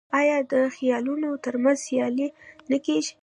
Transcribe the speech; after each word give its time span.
آیا 0.19 0.37
د 0.51 0.53
خیلونو 0.75 1.29
ترمنځ 1.45 1.77
سیالي 1.85 2.27
نه 2.69 2.77
کیږي؟ 2.85 3.13